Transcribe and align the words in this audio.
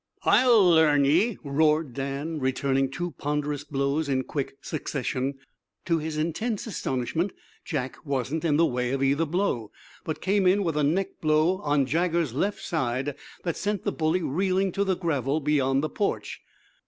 "I'll 0.25 0.67
learn 0.67 1.05
ye!" 1.05 1.37
roared 1.43 1.93
Dan, 1.93 2.39
returning 2.39 2.89
two 2.89 3.11
ponderous 3.19 3.63
blows 3.63 4.09
in 4.09 4.23
quick 4.23 4.57
succession. 4.59 5.35
To 5.85 5.99
his 5.99 6.17
intense 6.17 6.65
astonishment 6.65 7.31
Jack 7.63 8.03
wasn't 8.03 8.43
in 8.43 8.57
the 8.57 8.65
way 8.65 8.93
of 8.93 9.03
either 9.03 9.27
blow, 9.27 9.71
but 10.03 10.19
came 10.19 10.47
in 10.47 10.63
with 10.63 10.75
a 10.75 10.81
neck 10.83 11.21
blow 11.21 11.59
on 11.59 11.85
Jaggers's 11.85 12.33
left 12.33 12.63
side 12.63 13.15
that 13.43 13.55
sent 13.55 13.83
the 13.83 13.91
bully 13.91 14.23
reeling 14.23 14.71
to 14.71 14.83
the 14.83 14.97
gravel 14.97 15.39
beyond 15.39 15.83
the 15.83 15.89
porch. 15.89 16.41